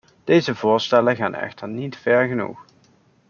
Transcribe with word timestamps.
Deze 0.23 0.55
voorstellen 0.55 1.15
gaan 1.15 1.33
echter 1.35 1.67
niet 1.67 1.97
ver 1.97 2.27
genoeg. 2.27 2.65